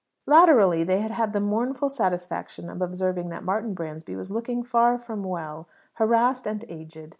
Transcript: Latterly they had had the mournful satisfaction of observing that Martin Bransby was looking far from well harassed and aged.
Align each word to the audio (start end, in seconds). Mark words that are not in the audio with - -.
Latterly 0.25 0.83
they 0.83 0.99
had 1.01 1.11
had 1.11 1.31
the 1.31 1.39
mournful 1.39 1.87
satisfaction 1.87 2.71
of 2.71 2.81
observing 2.81 3.29
that 3.29 3.43
Martin 3.43 3.75
Bransby 3.75 4.15
was 4.15 4.31
looking 4.31 4.63
far 4.63 4.97
from 4.97 5.23
well 5.23 5.69
harassed 5.93 6.47
and 6.47 6.65
aged. 6.69 7.09